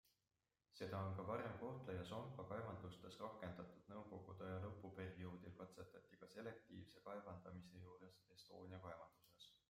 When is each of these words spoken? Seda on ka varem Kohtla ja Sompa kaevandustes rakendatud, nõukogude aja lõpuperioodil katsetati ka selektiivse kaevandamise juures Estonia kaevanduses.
Seda 0.77 0.99
on 1.07 1.11
ka 1.17 1.23
varem 1.25 1.51
Kohtla 1.63 1.97
ja 1.97 2.05
Sompa 2.11 2.45
kaevandustes 2.51 3.17
rakendatud, 3.23 3.83
nõukogude 3.91 4.47
aja 4.47 4.55
lõpuperioodil 4.63 5.53
katsetati 5.59 6.17
ka 6.23 6.31
selektiivse 6.37 7.03
kaevandamise 7.09 7.83
juures 7.83 8.17
Estonia 8.37 8.81
kaevanduses. 8.87 9.47